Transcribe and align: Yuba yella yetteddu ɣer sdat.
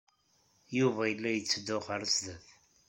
Yuba 0.77 1.03
yella 1.11 1.29
yetteddu 1.33 1.77
ɣer 1.87 2.01
sdat. 2.15 2.47